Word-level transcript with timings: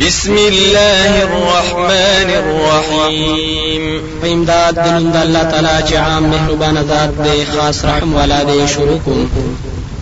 بسم 0.00 0.36
الله 0.36 1.22
الرحمن 1.22 2.30
الرحيم 2.30 4.00
فإمداد 4.22 4.74
دنون 4.74 5.12
دا 5.12 5.22
الله 5.22 5.42
تعالی 5.42 5.88
چې 5.88 5.94
عام 5.94 6.22
مهربان 6.22 6.76
ذات 6.88 7.10
دی 7.24 7.44
خاص 7.44 7.84
رحم 7.84 8.14
والا 8.14 8.42
دی 8.42 8.68
شروع 8.74 8.98
کوم 9.04 9.28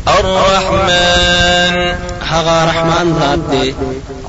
الرحمن 0.08 1.94
هغه 2.30 2.64
رحمان 2.64 3.16
ذات 3.20 3.38
دی 3.50 3.74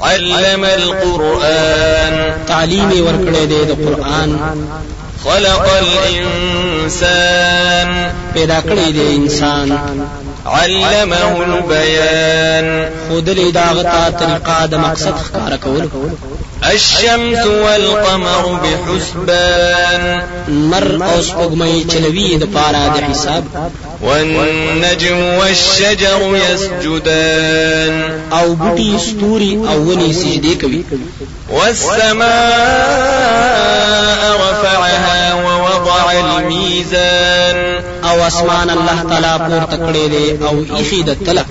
علم 0.03 0.63
القرآن 0.63 2.33
تعلیم 2.47 2.89
ورکړی 2.89 3.45
دی 3.47 3.65
د 3.65 3.71
قرآن 3.85 4.39
خلق 5.23 5.65
الإنسان 5.81 7.87
پیدا 8.33 8.61
کړی 8.61 8.91
دی 8.93 9.15
انسان 9.15 9.77
علمه 10.45 11.43
البيان. 11.43 12.89
خودلې 13.09 13.51
دا 13.53 13.71
غتا 13.73 14.09
طریقه 14.09 14.65
د 14.65 14.75
مقصد 14.75 15.13
ښکارا 15.13 15.57
کول. 15.63 15.89
الشمس 16.63 17.45
والقمر 17.45 18.59
بحسبان. 18.63 20.21
نمر 20.47 20.97
او 21.03 21.21
سپوږمۍ 21.21 21.91
چلوي 21.93 22.37
د 22.37 22.43
د 22.87 23.11
حساب. 23.11 23.43
والنجم 24.01 25.23
والشجر 25.23 26.35
يسجدان. 26.35 28.19
او 28.31 28.55
بوټي 28.55 28.99
ستوري 28.99 29.57
او 29.67 29.89
ونې 29.89 30.13
سجدي 30.13 30.55
کوي. 30.55 30.83
والسماء 31.49 32.27
رفعها 34.35 35.33
ووضع 35.33 36.11
الميزان. 36.11 37.82
او 38.13 38.23
اسمان 38.23 38.69
الله 38.69 38.99
تعالی 39.09 39.33
پورته 39.47 39.77
کړی 39.85 40.05
دی 40.13 40.45
او 40.47 40.77
ایخې 40.77 41.01
ده 41.03 41.17
تله 41.25 41.45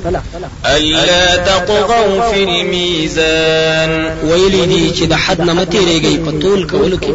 ألا 0.66 1.36
تطغوا 1.36 2.30
في 2.32 2.44
الميزان 2.44 3.90
ویلي 4.22 4.66
دي 4.66 4.92
چې 4.96 5.04
د 5.12 5.14
حد 5.14 5.40
نه 5.40 5.52
متیریږي 5.54 6.16
په 6.24 6.30
طول 6.42 6.64
کولو 6.70 6.96
کې. 6.96 7.12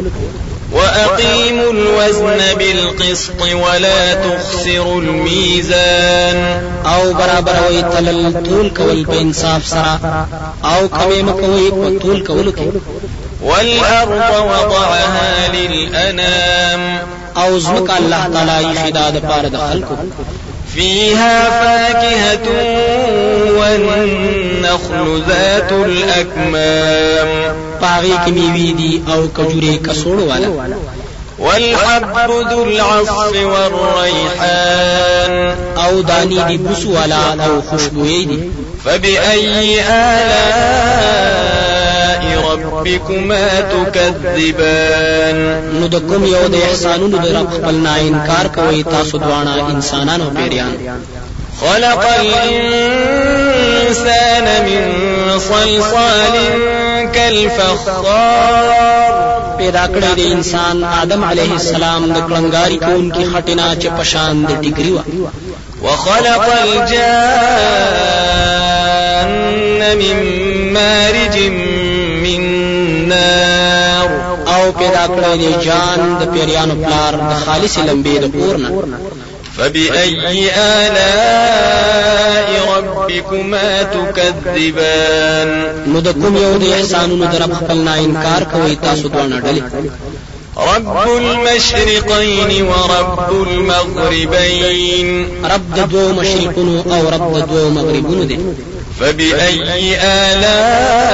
وأقيموا 0.71 1.71
الوزن 1.71 2.39
بالقسط 2.57 3.41
ولا 3.41 4.13
تخسروا 4.13 5.01
الميزان 5.01 6.61
او 6.85 7.13
برابر 7.13 7.55
وي 7.69 7.81
تلل 7.81 8.33
طول 8.45 8.69
کول 8.69 9.05
په 9.05 9.21
انصاف 9.21 9.67
سره. 9.67 10.27
او 10.63 10.87
کمې 10.87 11.21
مکوي 11.29 11.69
په 11.71 11.99
طول 12.01 12.23
کولو 12.23 12.51
کې. 12.51 12.67
والأرض 13.41 14.11
وضعها 14.51 15.47
للأنام 15.53 16.99
أو 17.37 17.59
زمک 17.59 17.89
الله 17.97 18.27
تعالی 18.33 18.65
یې 18.65 18.77
خدا 18.87 19.09
د 19.09 19.17
پاره 19.19 19.83
فيها 20.75 21.49
فاكهة 21.49 22.47
والنخل 23.57 25.23
ذات 25.27 25.71
الأكمام. 25.71 27.27
پاغي 27.81 28.15
کې 28.25 28.29
میوي 28.29 28.71
دي 28.71 29.01
أو 29.13 29.27
کجوري 29.27 29.79
کسوړ 29.87 30.19
والا. 30.29 30.49
والحب 31.39 32.15
ذو 32.51 32.63
العصف 32.63 33.35
والريحان. 33.35 35.31
أو 35.77 36.01
دانی 36.01 36.39
دي 36.47 36.57
بوسو 36.57 36.93
والا 36.93 37.45
أو 37.45 37.61
خوشبوئی 37.61 38.25
دي. 38.25 38.39
فبأي 38.85 39.81
آلاء 39.81 41.76
ربكما 42.51 43.47
تكذبان. 43.61 45.37
نو 45.79 45.87
د 45.87 45.95
کوم 45.95 46.23
یو 46.25 46.47
د 46.47 46.55
احسانونو 46.55 47.17
د 47.17 47.25
رب 47.37 47.49
خپل 47.53 47.75
نه 47.75 47.93
انکار 47.99 48.47
کوي 48.47 48.83
تاسو 48.83 49.17
دواړه 49.17 49.69
انسانان 49.69 50.21
او 50.21 50.29
پیریان. 50.29 50.73
خلق 51.61 52.03
الإنسان 52.19 53.25
من 54.65 54.83
صلصال 55.39 56.33
كالفخار. 57.13 58.67
پیدا 59.57 59.85
کړی 59.93 60.11
د 60.17 60.19
انسان 60.33 60.83
آدم 61.01 61.21
علیه 61.23 61.51
السلام 61.59 62.01
د 62.15 62.17
کړنګاری 62.29 62.77
کوونکې 62.85 63.05
خټې 63.15 63.23
نه 63.31 63.67
چې 63.81 63.87
پشان 63.99 64.35
د 64.49 64.51
ټیکري 64.61 64.91
وه 64.91 64.99
وخلق 65.85 66.45
الجان 66.63 67.07
من 70.01 70.17
مارج 70.73 71.35
من 71.37 71.86
نار 73.09 74.09
او 74.55 74.63
پیدا 74.79 75.05
کړی 75.07 75.49
جان 75.65 75.99
د 76.19 76.21
پیریانو 76.33 76.75
پلار 76.83 77.13
د 77.29 77.33
خالص 77.45 77.75
لمبې 77.77 78.15
د 78.23 78.25
اور 78.35 78.52
نه 78.52 78.69
فبأي 79.57 80.51
آلاء 80.55 82.49
ربكما 82.77 83.69
تكذبان؟ 83.83 85.49
نو 85.87 85.97
د 85.99 86.09
کوم 86.21 86.33
یو 86.37 86.53
د 86.57 86.63
احسانونو 86.73 87.25
د 87.33 87.35
رب 87.43 87.53
خپل 87.59 87.77
نه 87.87 87.93
انکار 88.05 88.41
کوي 88.53 88.75
تاسو 88.75 89.07
دوه 89.07 89.39
ډلې. 89.45 89.61
رب 90.57 90.87
المشرقين 91.17 92.51
ورب 92.71 93.29
المغربين. 93.47 95.09
رب 95.53 95.65
د 95.75 95.79
دوه 95.91 96.11
مشرقونو 96.19 96.75
او 96.93 97.01
رب 97.15 97.25
د 97.35 97.37
دوه 97.51 97.69
مغربونو 97.69 98.23
دی 98.23 98.37
فبأي 98.99 99.95
آلاء 99.95 101.06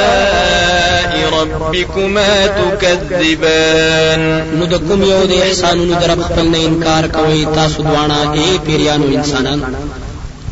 ربكما 1.43 2.47
تكذبان. 2.47 4.21
نو 4.57 4.65
د 4.65 4.73
کوم 4.87 5.01
یو 5.03 5.21
د 5.25 5.33
احسانونو 5.45 5.93
د 6.01 6.03
رب 6.11 6.21
خپل 6.27 6.45
نه 6.53 6.59
انکار 6.67 7.03
کوي 7.07 7.45
تاسو 7.55 7.77
دواړه 7.83 8.17
اے 8.37 8.47
پیریانو 8.65 9.05
انسانان. 9.17 9.59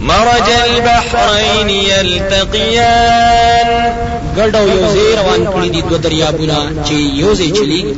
مرج 0.09 0.47
البحرين 0.50 1.69
يلتقيان 1.69 3.68
ګډ 4.38 4.56
او 4.56 4.66
یو 4.68 4.84
ځای 4.96 5.09
روان 5.19 5.41
کړی 5.53 5.69
دي 5.74 5.81
دوه 5.81 6.00
دریابونه 6.06 6.57
چې 6.85 6.94
یو 7.22 7.34
ځای 7.40 7.50
چلیږي 7.58 7.94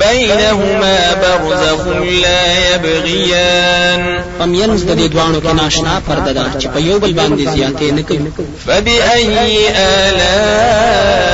بينهما 0.00 0.96
برزخ 1.22 1.86
لا 2.22 2.42
يبغيان 2.74 4.02
په 4.38 4.51
مینځ 4.51 4.82
د 4.84 4.90
دې 4.98 5.06
دوانو 5.12 5.40
کې 5.40 5.52
ناشنا 5.60 5.94
پرده 6.06 6.32
ده 6.32 6.44
چې 6.60 6.66
په 6.74 6.78
یو 6.88 6.98
بل 6.98 7.12
باندې 7.20 7.44
زیاتې 7.54 7.92
نه 7.96 8.02
کوي 8.02 8.30
فبأي 8.66 9.68
آلاء 9.76 11.30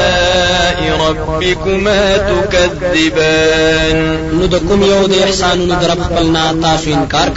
ربكما 1.08 2.16
تكذبان 2.30 3.96
نو 4.38 4.46
د 4.46 4.56
کوم 4.68 4.80
یو 4.82 5.06
د 5.06 5.14
احسانونو 5.24 5.74
د 5.80 5.84
رب 5.90 6.02
تاسو 6.62 6.90
انکار 6.90 7.28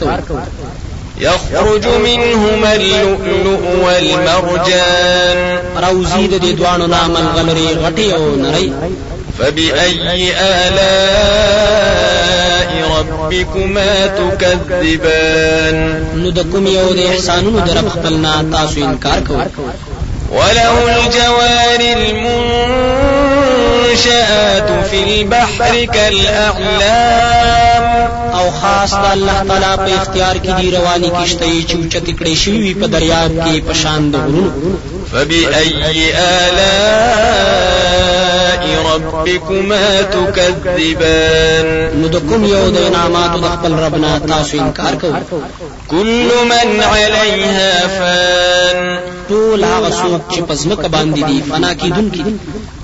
يخرج 1.19 1.85
منهما 1.87 2.73
اللؤلؤ 2.73 3.63
والمرجان 3.85 5.37
راوځي 5.83 6.27
د 6.27 6.35
دې 6.43 6.51
دوانو 6.59 6.87
نه 6.87 7.15
ملغلرې 7.15 7.67
غټې 7.83 8.13
او 8.13 8.35
نرۍ 8.35 8.73
فبأي 9.39 10.33
آلاء 10.41 11.89
ربكما 12.99 14.07
تكذبان 14.07 15.77
نو 16.15 16.29
د 16.29 16.39
کوم 16.51 16.65
یو 16.67 16.87
د 16.93 16.99
احسانونو 17.11 17.59
د 17.67 17.69
رب 17.77 17.87
خپل 17.95 18.13
نه 18.25 18.33
تاسو 18.51 18.77
انکار 18.87 19.19
کوي 19.27 19.45
وله 20.31 20.73
الجوار 20.95 21.81
المنشآت 21.97 23.19
في 24.91 24.99
البحر 25.03 25.73
كالأعلام 25.93 27.83
او 28.39 28.45
خاص 28.61 28.91
د 28.93 29.05
الله 29.13 29.37
تعالی 29.49 29.73
په 29.85 29.91
اختیار 30.01 30.35
کې 30.43 30.51
دی 30.61 30.67
روانې 30.77 31.09
کشتۍ 31.17 31.45
چې 31.67 31.75
اوچت 31.75 32.07
کړي 32.19 32.35
شوی 32.43 32.59
وي 32.63 32.73
په 32.81 32.87
دریاب 32.95 33.31
کې 33.43 33.55
په 33.67 33.73
شان 33.81 34.01
د 34.11 34.15
غرونو 34.15 34.98
فبأي 35.13 36.13
آلاء 36.17 37.79
ربكما 38.93 40.01
تكذبان؟ 40.01 41.67
نو 42.01 42.07
د 42.07 42.15
کوم 42.29 42.45
یو 42.45 42.69
د 42.69 42.77
انعاماتو 42.77 43.37
د 43.39 43.45
خپل 43.45 43.73
رب 43.73 43.95
نه 43.95 44.17
تاسو 44.17 44.57
انکار 44.59 44.93
كل 45.87 46.29
من 46.51 46.83
عليها 46.83 47.87
فان. 47.87 48.99
ټول 49.29 49.63
هغه 49.63 49.89
څوک 49.89 50.21
چې 50.33 50.41
په 50.41 50.53
ځمکه 50.53 50.87
باندې 50.87 51.21
دي 51.29 51.41
فنا 51.49 51.73
کیدونکي 51.73 52.21
دي 52.23 52.33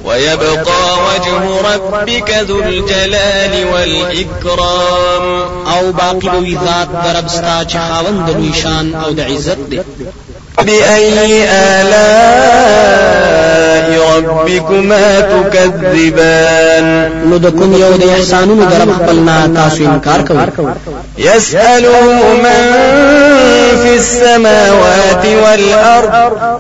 ويبقى 0.03 0.83
وجه 1.07 1.41
ربك 1.73 2.29
ذو 2.47 2.63
الجلال 2.63 3.53
والإكرام. 3.73 5.25
او 5.67 5.91
باقی 5.91 6.29
به 6.29 6.37
وي 6.37 6.55
ذات 6.65 6.89
د 7.03 7.17
رب 7.17 7.27
ستا 7.27 7.63
چې 7.63 7.77
خاوند 7.77 8.95
او 8.95 9.11
د 9.11 9.19
عزت 9.19 9.57
دی. 9.69 9.79
فبأي 10.63 11.49
آلاء 11.49 13.05
ربكما 14.17 15.19
تكذبان؟ 15.19 16.85
نو 17.29 17.37
د 17.37 17.47
کوم 17.57 17.73
یو 17.73 17.93
د 17.97 18.03
احسانونو 18.09 18.63
نه 19.27 19.35
تاسو 19.55 19.85
انکار 19.85 20.21
کوي 20.27 20.45
يسأله 21.17 22.05
من 22.43 22.63
في 23.81 23.95
السماوات 23.95 25.25
والأرض 25.43 26.11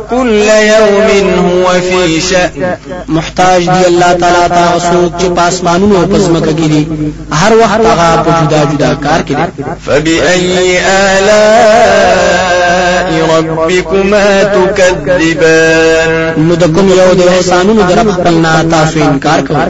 كل 0.09 0.43
يوم 0.73 1.09
هو 1.49 1.67
في 1.81 2.21
شأن. 2.21 2.77
محتاج 3.07 3.61
دی 3.63 3.85
الله 3.87 4.13
تعالی 4.13 4.47
ته 4.49 4.79
څوک 4.79 5.21
چې 5.21 5.25
پاسمانونو 5.37 5.95
أو 5.95 6.05
پزمکه 6.05 6.51
کې 6.51 6.67
دي 6.73 6.87
هر 7.31 7.53
وخت 7.53 7.81
هغه 7.85 8.23
په 8.25 8.31
جدا 8.41 8.63
جدا 8.71 8.93
کار 9.03 9.21
کې 9.27 9.33
دي 9.33 9.63
فبأي 9.85 10.79
آلاء 10.87 12.54
ربكما 13.21 14.43
تكذبان. 14.43 16.33
نو 16.37 16.55
د 16.55 16.63
کوم 16.75 16.89
یو 16.89 17.13
د 17.13 17.27
احسانونو 17.27 17.81
خپل 18.11 18.47
نه 18.47 18.65
تاسو 18.71 18.99
انکار 18.99 19.41
کوئ 19.47 19.65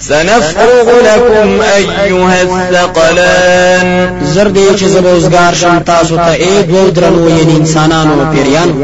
سنفرغ 0.00 0.88
لكم 1.08 1.60
أيها 1.76 2.42
الثقلان. 2.42 3.86
زر 4.22 4.40
ده 4.40 4.58
چې 4.78 4.84
زه 4.84 5.01
به 5.01 5.19
وزګار 5.19 5.54
شم 5.60 5.78
تاسو 5.78 6.16
ته 6.16 6.34
اے 6.34 6.62
دو 6.62 6.90
درنو 6.90 7.28
یعنی 7.28 7.56
انسانانو 7.56 8.32
پیریانو 8.32 8.74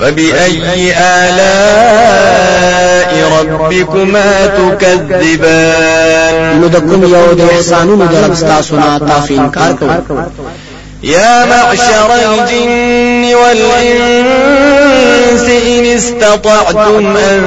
فبأي 0.00 0.92
آلاء 0.98 3.10
ربكما 3.40 4.46
تكذبان. 4.46 6.34
نو 6.60 6.68
د 6.68 6.76
کوم 6.76 7.04
یو 7.04 7.34
د 7.34 7.40
احسانونو 7.50 8.06
در 8.06 8.34
تاسو 8.34 8.76
نه 8.76 8.98
تاسو 8.98 9.34
انکار 9.34 9.72
کوئ 9.72 9.90
يا 11.02 11.44
معشر 11.44 12.12
الجن 12.12 12.70
والإنس 13.34 14.90
إن 15.50 15.84
استطعتم 15.84 17.16
أن 17.16 17.40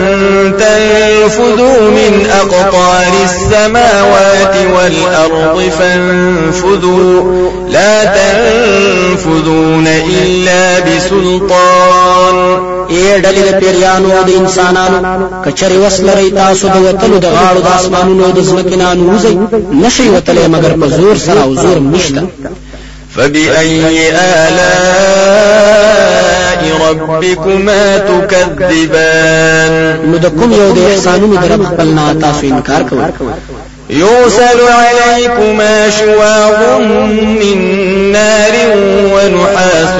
تنفذوا 0.60 1.82
من 1.82 2.28
أقطار 2.32 3.14
السماوات 3.24 4.56
والأرض 4.76 5.70
فانفذوا. 5.80 7.22
لا 7.70 8.06
تنفذون 8.06 9.88
إلا 9.88 10.80
بسلطان. 10.80 12.58
اے 12.90 13.22
ډلې 13.22 13.52
د 13.52 13.60
پیریانو 13.60 14.10
د 14.28 14.30
انسانانو؟ 14.40 15.28
کچري 15.46 15.78
وسلري 15.78 16.30
تاسو 16.30 16.68
د 16.68 16.78
وتلو 16.78 17.18
د 17.18 17.26
غاړو 17.26 17.62
أو 21.44 22.63
فبأي 23.16 24.10
آلاء 24.12 24.62
ربكما 26.90 27.98
تكذبان؟ 27.98 29.74
نو 30.12 30.18
د 30.18 30.26
کوم 30.40 30.52
یو 30.54 30.70
د 30.78 30.80
احسانونو 30.92 31.36
د 31.36 31.41
رب 31.41 31.52
خپل 31.70 31.94
نه 31.94 32.06
تاسو 32.22 32.44
انکار 32.48 32.82
کوئ 32.90 33.34
يرسل 33.94 34.60
عليكما 34.68 35.90
شواظ 35.90 36.80
من 37.42 37.58
نار 38.12 38.54
ونحاس 39.14 39.96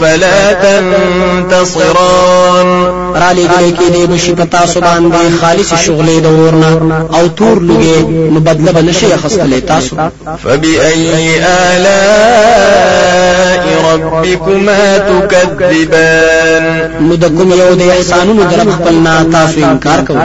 فلا 0.00 0.52
تنتصران 0.52 2.68
را 3.14 3.32
لېګلې 3.32 3.72
کېدې 3.78 3.88
به 3.94 4.08
شي 4.10 4.32
په 4.32 4.66
تاسو 4.66 4.80
باندې 4.80 5.40
خالص 5.40 5.74
شغلې 5.74 6.20
د 6.22 6.26
اور 6.26 6.66
نه 6.66 7.06
او 7.14 7.28
تور 7.28 7.58
لوګي 7.58 8.04
نو 8.32 8.40
بدله 8.40 8.72
به 8.72 8.87
نشي 8.87 9.16
اخستلې 9.16 9.60
تاسو 9.68 9.96
فبأي 10.44 11.40
آلاء 11.74 13.64
ربكما 13.92 14.98
تكذبان 14.98 16.64
نو 17.00 17.14
د 17.14 17.24
کوم 17.36 17.52
یو 17.52 17.74
د 17.74 17.82
احسانونو 17.96 18.42
د 18.42 18.51
رب 18.51 18.70
خپل 18.70 19.06
نه 19.06 19.24
تاسو 19.32 19.64
انکار 19.70 20.00
کوئ 20.06 20.16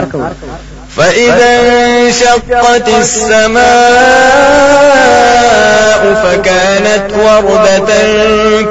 فإذا 0.96 1.50
انشقت 1.60 2.88
السماء 2.88 3.60
فكانت 6.24 7.12
وردة 7.12 7.88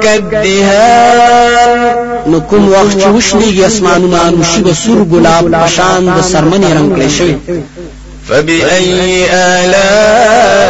كالدهان 0.02 1.80
نو 2.26 2.40
کوم 2.40 2.68
وخت 2.68 2.98
چې 3.00 3.06
وشلېږي 3.06 3.64
آسمانونه 3.66 4.30
نو 4.30 4.42
شي 4.42 4.60
به 4.62 4.72
سور 4.72 5.04
ګلاب 5.12 5.44
پشان 5.64 6.02
د 6.16 6.20
سرمنې 6.32 6.70
رنگ 6.76 6.96
کړی 6.96 7.10
شوی. 7.18 7.34
فبأي 8.28 9.26
آلاء 9.32 10.60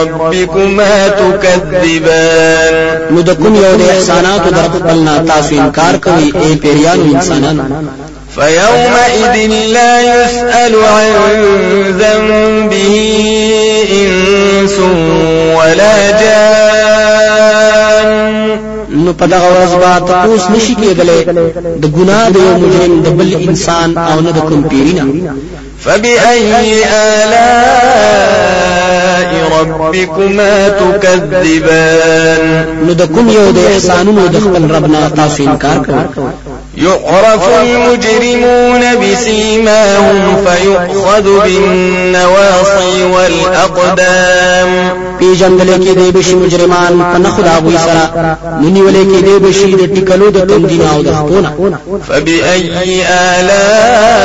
ربكما 0.00 1.08
تكذبان 1.08 2.74
نو 3.10 3.20
د 3.22 3.30
کوم 3.42 3.54
یو 3.54 3.74
د 3.76 3.82
احساناتو 3.90 4.48
تاسو 5.28 5.52
انکار 5.60 5.94
کوئ 6.04 6.24
اے 6.40 6.48
پیریانو 6.62 7.04
انسانانو. 7.14 7.62
فيومئذ 8.36 9.34
لا 9.76 9.92
يسأل 10.00 10.74
عن 10.84 11.36
ذنبه 12.00 12.94
إنس 13.92 14.78
ولا 15.58 15.96
جان. 16.20 17.04
نو 19.04 19.12
په 19.12 19.26
دغه 19.26 19.48
ورځ 19.54 19.72
به 19.82 19.98
تاسو 19.98 20.52
نشي 20.52 20.74
کېدلې 20.74 21.20
د 21.82 21.84
ګناه 21.96 22.26
د 22.34 22.36
یو 22.46 22.54
مجرم 22.62 22.94
د 23.06 23.08
بل 23.18 23.30
انسان 23.48 23.88
أو 23.98 24.20
نه 24.20 24.30
د 24.30 24.38
کوم 24.48 24.62
پیرینا 24.70 25.04
فبأي 25.84 26.84
آلاء 27.20 28.14
ربكما 29.60 30.68
تكذبان؟ 30.80 32.42
نو 32.86 32.92
د 32.92 33.02
کوم 33.14 33.26
یو 33.38 33.46
د 33.56 33.58
احسانونو 33.72 34.22
د 34.34 34.36
خپل 34.44 34.62
ربنا 34.76 35.00
تاسو 35.16 35.42
انکار 35.42 35.78
کوئ؟ 35.86 36.04
يعرف 36.76 37.48
المجرمون 37.62 38.80
بسيماهم 39.00 40.44
فيؤخذ 40.44 41.40
بالنواصي 41.44 43.04
والأقدام 43.04 45.04
پیژندل 45.18 45.70
کې 45.84 45.92
دی 45.98 46.10
بشي 46.10 46.34
مجرمان 46.34 46.98
په 47.12 47.18
نخو 47.18 47.42
دا 47.42 47.58
غوي 47.58 47.78
سره 47.78 48.36
نونی 48.60 48.80
ولې 48.80 49.04
کې 49.10 49.24
دی 49.24 49.38
بشي 49.38 49.74
د 49.74 49.94
ټیکلو 49.94 50.30
د 50.30 50.38
تندینا 50.48 50.90
أو 50.94 51.02
د 51.02 51.08
فبأي 52.08 53.02
آلاء 53.02 54.23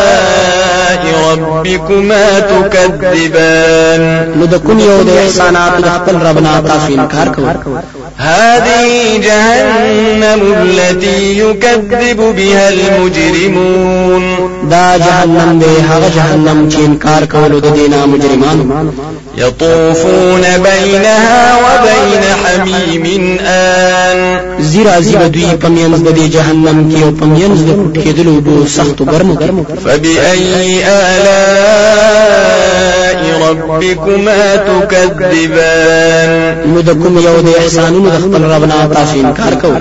ربكما 1.33 2.39
تكذبان. 2.39 4.01
نو 4.39 4.45
د 4.45 4.55
کوم 4.55 4.79
یو 4.79 5.03
د 5.03 5.09
احسانات 5.09 5.81
د 5.81 5.89
خپل 5.89 6.15
رب 6.15 6.38
نه 6.38 6.61
تاسو 6.67 6.93
انکار 6.93 7.27
کوئ 7.27 7.45
هذه 8.17 9.17
جهنم 9.17 10.41
التي 10.61 11.39
يكذب 11.39 12.35
بها 12.35 12.69
المجرمون. 12.69 14.23
دا 14.71 14.97
جهنم 14.97 15.59
دی 15.59 15.81
هغه 15.89 16.09
جهنم 16.15 16.69
چې 16.69 16.79
انکار 16.79 17.25
کولو 17.25 17.59
د 17.59 17.73
دې 17.73 17.84
نه 17.84 18.05
مجرمانو. 18.05 18.93
يطوفون 19.37 20.41
بينها 20.41 21.55
وبين 21.63 22.23
حميم 22.43 23.37
آن. 23.45 24.48
زیرا 24.71 24.95
زیرا 25.07 25.27
دوی 25.35 25.45
په 25.61 25.72
مینځ 25.72 25.99
د 26.03 26.09
دې 26.17 26.25
جهنم 26.35 26.77
کې 26.91 26.99
او 27.03 27.11
په 27.19 27.31
مینځ 27.31 27.59
د 27.67 27.69
پټ 27.79 27.95
کېدلو 28.03 28.35
اوبو 28.45 28.55
سخت 28.75 28.97
ګرمو 29.11 29.35
فبأي 29.85 30.83
آلاء 30.97 32.59
ربكما 33.49 34.55
تكذبان 34.55 36.29
نو 36.73 36.79
د 36.81 36.89
کوم 37.01 37.15
یو 37.27 37.37
د 37.47 37.49
احسانونو 37.61 38.07
د 38.09 38.17
خپل 38.23 38.41
ربنا 38.53 38.77
تاسو 38.93 39.15
انکار 39.19 39.53
کوئ 39.61 39.79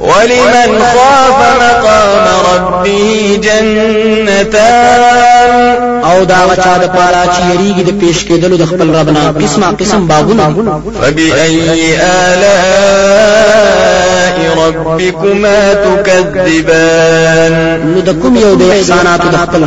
ولمن 0.00 0.70
خاف 0.94 1.38
مقام 1.62 2.24
ربه 2.48 3.02
جنتان 3.46 5.52
او 6.10 6.18
دا 6.24 6.40
چا 6.64 6.74
د 6.82 6.84
پاره 6.96 7.22
چې 7.34 7.40
یریږي 7.52 7.82
د 7.86 7.90
پیش 8.00 8.18
کېدلو 8.28 8.56
د 8.58 8.64
خپل 8.70 8.88
ربنا 8.98 9.22
قسمه 9.40 9.68
قسم 9.80 10.02
باغونه. 10.06 10.46
فبأي 11.00 11.56
آلاء 12.26 14.07
ربكما 14.56 15.74
تكذبان. 15.74 17.54
نو 17.86 18.00
د 18.00 18.10
کوم 18.22 18.34
یو 18.36 18.54
د 18.54 18.62
احساناتو 18.62 19.28
د 19.28 19.36
خپل 19.36 19.60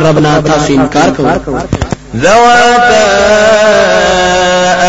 تاسو 0.46 0.72
انکار 0.72 1.08
کوئ 1.16 1.26
ذواتا 2.22 3.04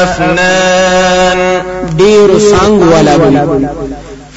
أفنان. 0.04 1.40
ډیر 1.98 2.30
سانګ 2.52 2.78
والا 2.94 3.16
به 3.18 3.29
وي 3.29 3.40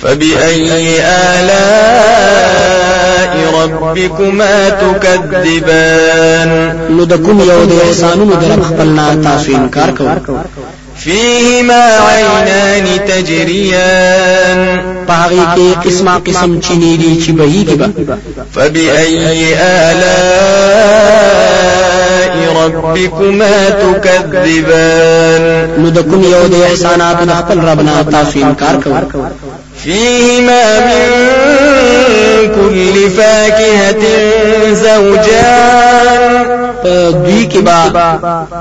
فبأي 0.02 1.00
آلاء 1.34 3.32
ربكما 3.58 4.56
تكذبان. 4.68 6.50
نو 6.90 7.02
د 7.04 7.14
کوم 7.26 7.38
یو 7.40 7.60
د 7.64 7.72
احسانونو 7.86 8.34
د 8.34 8.44
رب 8.52 8.62
تاسو 9.24 9.48
انکار 9.56 9.90
کوئ 9.96 10.08
فيهما 10.98 11.84
عينان 11.98 12.86
تجريان. 13.08 14.60
پاغي 15.08 15.42
کې 15.56 15.68
قسمة 15.86 16.14
قسم 16.18 16.60
چینی 16.60 16.96
دي 16.96 17.24
چې 17.26 17.30
بهيږي 17.30 17.74
با. 17.74 17.88
فبأي 18.54 19.54
آلاء 19.60 20.76
ربكما 22.64 23.68
تكذبان. 23.70 25.42
نو 25.78 25.90
د 25.90 25.98
کوم 25.98 26.22
یو 26.24 26.46
د 26.46 26.54
احساناتو 26.70 27.24
د 27.24 27.30
خپل 27.30 27.58
ربنا 27.68 28.02
تاسو 28.10 28.38
انکار 28.38 28.74
کوئ 28.84 28.92
فيهما 29.84 30.80
من 30.80 31.55
كل 32.56 33.10
فاكهة 33.10 34.04
زوجان. 34.72 36.46
دوی 37.24 37.48
کې 37.52 37.58
به 37.58 37.80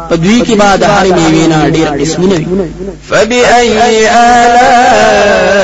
په 0.10 0.16
دوی 0.16 0.42
کې 0.46 0.56
به 0.60 0.76
د 0.76 0.84
هر 0.84 1.06
میوې 1.06 1.48
نه 1.52 1.70
ډېر 1.76 1.88
قسمونه 2.02 2.36
وي 2.36 2.46
فبأي 3.10 4.08
آلاء 4.08 5.56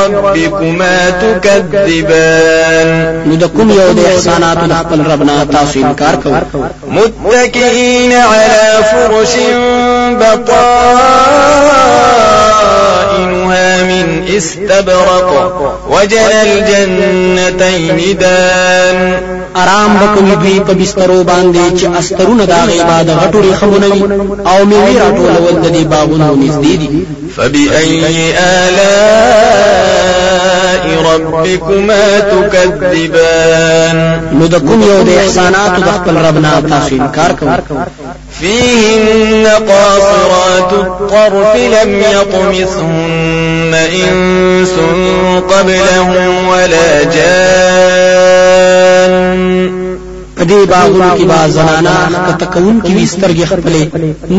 ربكما 0.00 1.10
تكذبان. 1.10 2.88
نو 3.26 3.34
د 3.36 3.44
کوم 3.56 3.70
یو 3.70 3.92
د 3.92 4.00
احساناتو 4.06 4.66
د 4.66 4.72
خپل 4.80 5.00
رب 5.12 5.28
نه 5.28 5.44
تاسو 5.44 5.80
انکار 5.80 6.14
کوئ 6.22 6.40
متكئين 7.24 8.12
على 8.12 8.84
فرش 8.90 9.34
بطائنها 10.20 12.33
من 13.84 14.24
استبرق 14.36 15.30
وجنى 15.90 16.42
الجنتين 16.42 18.18
دان. 18.18 18.98
آرام 19.56 19.92
به 19.98 20.10
کوي 20.10 20.34
دوی 20.42 20.60
په 20.60 20.72
بسترو 20.72 21.24
باندې 21.24 21.64
چې 21.78 21.86
استرونه 21.98 22.44
د 22.44 22.60
هغې 22.70 22.86
به 22.86 23.02
د 23.02 23.10
غټو 23.20 23.38
ریښمو 23.50 23.76
نه 23.76 23.86
وي 23.86 24.02
او 24.50 24.58
میوه 24.70 24.90
راټولول 25.04 25.54
د 25.64 25.66
دې 25.74 25.84
باغونو 25.92 26.36
نږدې 26.42 26.74
دي 26.80 27.06
فبأي 27.36 28.32
آلاء 28.38 28.84
ربكما 31.10 32.04
تكذبان 32.32 33.96
نو 34.38 34.44
د 34.46 34.56
کوم 34.66 34.80
یو 34.82 35.00
د 35.08 35.10
احسانات 35.22 35.72
د 35.86 35.88
خپل 35.96 36.14
رب 36.26 36.39
نه 36.39 36.52
تاسو 36.68 36.94
انکار 36.94 37.30
کوئ 37.38 37.50
فيهن 38.40 39.46
قاصرات 39.46 40.72
الطرف 40.72 41.56
لم 41.56 42.02
يطمثهن 42.12 43.74
إنس 43.74 44.74
قبلهم 45.50 46.48
ولا 46.48 47.02
جان 47.02 48.34
پدې 50.36 50.60
باغونو 50.70 51.10
کې 51.16 51.24
به 51.30 51.40
زنانه 51.56 51.96
کتکون 52.28 52.76
کې 52.84 52.92
وسترګې 52.98 53.46
خپلې 53.52 53.82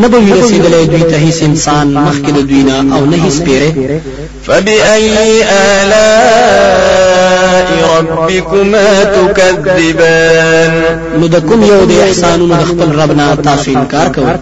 نه 0.00 0.06
به 0.08 0.18
رسیدلې. 0.40 0.82
دوی 0.92 1.04
ته 1.10 1.16
هیڅ 1.26 1.38
انسان 1.48 1.86
مخکې 1.94 2.30
د 2.36 2.38
دوی 2.48 2.62
نه 2.68 2.76
او 2.96 3.02
نه 3.06 3.16
هیڅ 3.24 3.36
پیری 3.46 4.00
فبأي 4.46 5.42
آلاء 5.42 6.86
ربكما 7.96 9.04
تكذبان؟ 9.04 10.72
نو 11.18 11.26
د 11.34 11.36
کوم 11.48 11.60
یو 11.64 11.82
د 11.90 11.92
احسانونو 12.06 12.54
د 12.54 12.64
خپل 12.70 12.88
رب 13.00 13.12
نه 13.16 13.34
تاسو 13.48 13.70
انکار 13.70 14.06
کوئ؟ 14.14 14.34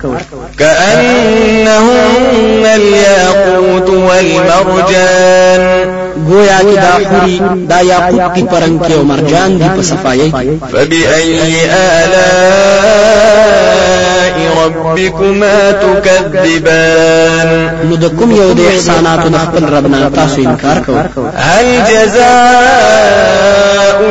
كأنهن 0.59 2.65
الياقوت 2.79 3.89
والمرجان. 3.91 6.04
ګویا 6.29 6.59
کې 6.59 6.77
دا 6.85 6.95
حورې 7.09 7.37
دا 7.71 7.79
یاقوت 7.81 8.35
کی 8.35 8.43
پرنګ 8.53 8.77
کې 8.87 8.93
أو 8.93 9.03
مرجان 9.05 9.51
دی 9.59 9.69
په 9.77 9.83
صفایي 9.83 10.29
فبأي 10.73 11.67
آلاء 12.01 13.55
ربكما 14.65 15.59
تكذبان 15.71 17.49
نو 17.89 17.95
د 17.97 18.05
کوم 18.19 18.31
یو 18.33 18.51
د 18.59 18.61
احساناتو 18.73 19.29
د 19.35 19.37
خپل 19.45 19.63
رب 19.75 19.87
نه 19.95 19.99
تاسو 20.15 20.39
انکار 20.41 20.79
کوئ؟ 20.87 21.01
هل 21.49 21.67
جزاء 21.91 22.25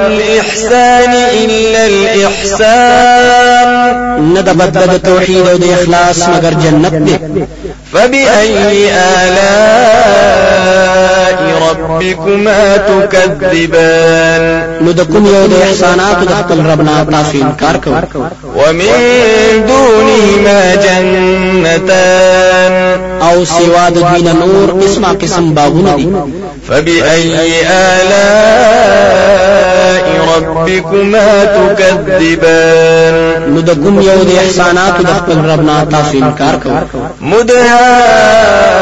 الإحسان 0.07 1.13
إلا 1.43 1.81
الإحسان؟ 1.93 3.69
نه 4.33 4.41
د 4.41 4.49
بدل 4.49 4.83
د 4.93 4.95
توحید 5.09 5.45
أو 5.47 5.57
د 5.57 5.65
اخلاص 5.77 6.17
مگر 6.29 6.53
جنت 6.63 6.93
دی۔ 7.05 7.15
فبأي 7.93 8.89
آلاء 9.23 10.53
ربكما 11.93 12.77
تكذبان. 12.77 14.43
نو 14.81 14.91
د 14.91 15.01
کوم 15.01 15.25
یو 15.25 15.47
د 15.47 15.53
احساناتو 15.61 16.23
د 16.25 16.33
خپل 16.39 16.57
رب 16.65 16.81
نه 16.81 17.03
تاسو 17.11 17.37
انکار 17.45 17.75
کوئ 17.83 17.93
ومن 18.55 18.97
دونهما 19.67 20.59
جنتان. 20.85 22.73
او 23.21 23.45
سوا 23.45 23.89
د 23.89 23.93
دوی 23.93 24.21
نه 24.21 24.33
نور 24.33 24.67
قسمه 24.81 25.13
قسم 25.13 25.53
باغونه 25.53 25.95
دي. 25.95 26.07
فبأي 26.69 27.65
آلاء 27.67 29.13
ربكما 30.35 31.27
تكذبان. 31.55 33.15
نو 33.53 33.59
د 33.61 33.69
کوم 33.83 33.95
یو 34.01 34.19
د 34.23 34.31
احساناتو 34.43 35.01
د 35.03 35.07
خپل 35.07 35.37
رب 35.49 35.61
نه 35.61 35.75
تاسو 35.91 36.17
انکار 36.17 36.55
کوئ 36.63 36.73
مدهامتان 37.21 38.72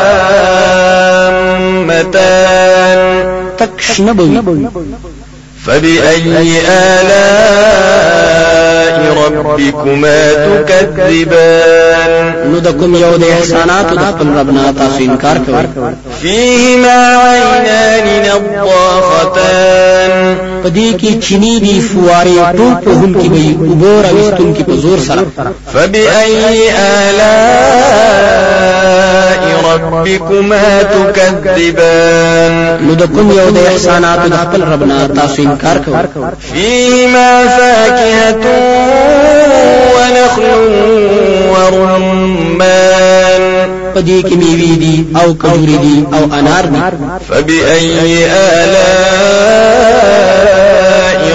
تک 3.92 3.98
شنه 3.98 4.12
به 4.12 4.40
وي 4.40 4.68
فبأي 5.66 6.62
آلاء 6.68 8.22
ربكما 9.18 10.34
تكذبان؟ 10.34 12.12
نو 12.52 12.58
د 12.60 12.68
کوم 12.80 12.92
یو 12.96 13.18
د 13.18 13.24
احساناتو 13.24 13.96
د 13.96 14.04
خپل 14.12 14.28
رب 14.38 14.50
نه 14.56 14.72
تاسو 14.72 15.00
انکار 15.04 15.38
فيهما 16.22 17.00
عينان 17.24 18.08
نضاختان 18.26 20.12
پدې 20.64 20.90
کې 21.00 21.12
چینې 21.26 21.56
دي 21.66 21.76
فواره 21.90 22.38
ټوپ 22.58 22.76
په 22.86 22.92
هم 23.00 23.12
کې 23.20 23.28
وي 23.34 23.48
وګور 23.70 24.04
اوستون 24.12 24.50
کې 24.56 24.64
په 24.70 24.76
زور 24.84 25.00
سره 25.08 25.24
فبأي 25.74 26.70
آلاء 26.86 27.31
ربكما 30.02 30.84
تكذبان. 30.84 32.54
نو 32.88 32.94
د 32.94 33.04
کوم 33.04 33.32
یو 33.32 33.50
د 33.50 33.58
احساناتو 33.72 34.28
د 34.30 34.36
خپل 34.36 34.62
رب 34.64 34.84
نه 34.84 35.08
تاسو 35.08 35.42
انکار 35.42 35.78
کوئ 35.86 35.96
فيهما 36.54 37.48
فاكهة 37.58 38.46
ونخل 39.96 40.62
ورمان. 41.54 43.44
پدې 43.96 44.20
کې 44.28 44.36
میوې 44.42 44.74
دي 44.84 44.96
أو 45.22 45.28
کجوري 45.34 45.78
دي 45.86 45.98
أو 46.14 46.24
انار 46.40 46.66
دي 46.66 46.80
فبأي 47.30 48.26
آلاء 48.26 49.52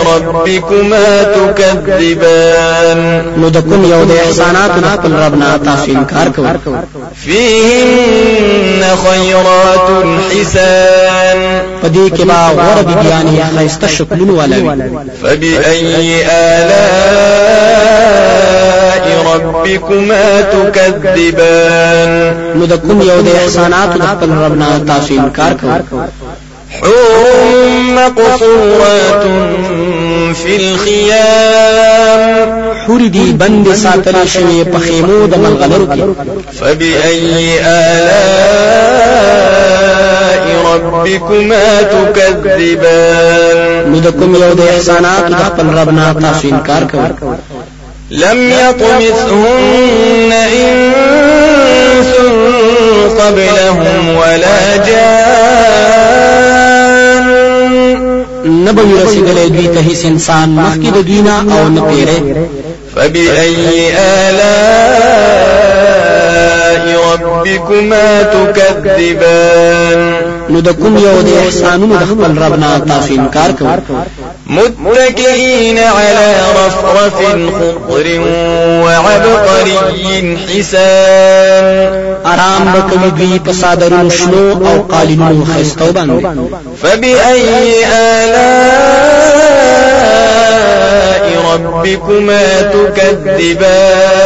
ربكما 0.07 1.23
تكذبان. 1.23 3.01
نو 3.41 3.49
د 3.49 3.59
کوم 3.69 3.83
یو 3.85 4.05
د 4.05 4.13
احساناتو 4.25 4.79
د 4.81 4.87
خپل 4.95 5.13
رب 5.23 5.35
نه 5.43 5.49
تاسو 5.65 5.91
انکار 5.91 6.29
کوئ 6.37 6.49
فيهن 7.25 8.83
خيرات 9.05 9.89
حسان. 10.31 11.39
پدې 11.83 12.07
کې 12.17 12.25
به 12.31 12.41
غوره 12.57 12.79
بيبيانې 12.83 13.59
ښايسته 13.59 13.87
شکلونه 13.87 14.33
والا 14.33 14.61
وي 14.61 14.89
فبأي 15.23 16.25
آلاء 16.31 17.87
ربكما 19.35 20.27
تكذبان. 20.53 22.11
نو 22.57 22.65
د 22.67 22.75
کوم 22.87 22.99
یو 23.03 23.21
د 23.23 23.29
احساناتو 23.43 23.99
د 23.99 24.03
خپل 24.03 24.31
رب 24.45 24.55
نه 24.63 24.69
تاسو 24.87 25.11
انکار 25.15 25.53
کوئ 25.61 25.81
حور 26.83 27.69
مقصورات 27.97 29.25
في 30.35 30.57
الخيام. 30.57 32.39
حور 32.87 33.01
دي 33.07 33.33
بند 33.33 33.75
ساتل 33.75 34.29
شوی 34.29 34.65
په 34.65 34.79
خیمو 34.79 35.27
د 35.27 35.35
ملغلرو 35.39 35.87
کې 35.87 36.03
فبأي 36.61 37.61
آلاء 37.65 38.77
ربكما 40.75 41.83
تكذبان؟ 41.83 43.59
نو 43.91 43.97
د 44.01 44.09
کوم 44.19 44.35
یو 44.35 44.53
د 44.55 44.61
احساناتو 44.61 45.33
د 45.33 45.35
خپل 45.47 45.67
رب 45.79 45.91
نه 45.91 46.13
تاسو 46.13 46.49
انکار 46.49 46.83
کوئ 46.93 47.11
لم 48.11 48.51
يطمثهن 48.51 50.33
إنس 50.33 52.13
قبلهم 53.21 54.17
ولا 54.17 54.77
جان. 54.77 56.06
نبوي 58.47 58.95
رسیدلې 59.05 59.47
دوی 59.55 59.69
ته 59.75 59.81
هیڅ 59.89 60.01
انسان 60.13 60.49
مخکې 60.59 60.89
د 60.97 60.99
دوی 61.09 61.21
نه 61.29 61.37
أو 61.55 61.69
نه 61.69 61.81
پیره 61.89 62.19
فبأي 62.95 63.93
آلاء 63.97 65.67
ربكما 67.13 68.23
تكذبان؟ 68.23 70.01
نو 70.51 70.59
د 70.61 70.69
کوم 70.81 70.95
یو 71.07 71.17
د 71.29 71.31
احسانونو 71.45 71.95
د 72.03 72.05
خپل 72.11 72.31
رب 72.43 72.55
نه 72.63 72.69
تاسو 72.79 73.11
انکار 73.21 73.51
کوئ 73.59 73.77
متكئين 74.47 75.79
على 75.79 76.37
رفرف 76.53 77.15
خضر 77.89 78.21
وعبقري 78.85 79.77
حسان. 80.49 82.07
آرام 82.27 82.73
به 82.73 82.86
کوي 82.86 83.11
دوی 83.11 83.39
په 83.39 83.53
څادرونو 83.53 84.11
شنو 84.11 84.53
او 84.53 84.83
قالینونو 84.83 85.45
ښايستو 85.45 85.93
باندې 85.93 86.25
فبأي 86.83 87.85
آلاء 87.93 88.47
ربكما 91.53 92.63
تكذبان؟ 92.73 94.17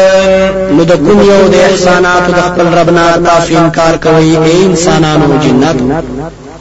نو 0.77 0.83
د 0.85 0.93
کوم 0.93 1.19
یو 1.31 1.49
د 1.49 1.55
احساناتو 1.55 2.33
د 2.33 2.41
خپل 2.49 2.67
رب 2.79 2.91
نه 2.91 3.05
تاسو 3.27 3.51
انکار 3.59 3.95
اے 4.07 4.65
انسانانو 4.65 5.27
جناتو 5.43 5.85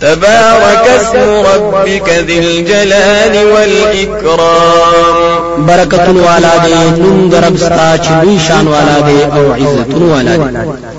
تبارك 0.02 0.88
اسم 0.88 1.44
ربك 1.54 2.10
ذي 2.10 2.40
الجلال 2.40 3.46
والإكرام. 3.54 5.30
برکتون 5.68 6.18
والا 6.18 6.58
دے 6.64 7.00
نوم 7.00 7.30
در 7.30 7.44
رب 7.44 7.58
ستا 7.58 7.98
چې 7.98 8.12
لوی 8.24 8.40
شان 8.48 8.68
والا 8.68 9.00
دے 9.00 9.36
أو 9.36 9.54
عزتون 9.54 10.04
والا 10.12 10.36
دے 10.36 10.99